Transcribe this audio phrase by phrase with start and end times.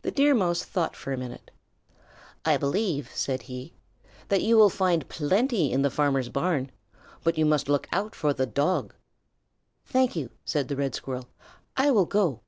[0.00, 1.50] The Deer Mouse thought for a minute.
[2.42, 3.74] "I believe," said he,
[4.28, 6.72] "that you will find plenty in the farmer's barn,
[7.22, 8.94] but you must look out for the Dog."
[9.84, 11.28] "Thank you," said the Red Squirrel.
[11.76, 12.40] "I will go."